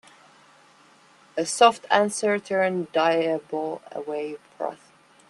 [1.37, 4.91] A soft answer turneth diabo away wrath.